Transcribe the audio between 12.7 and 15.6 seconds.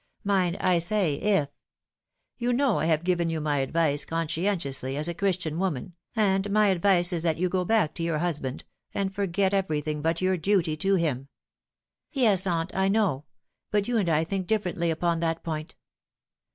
I know; but you and I think differently upon that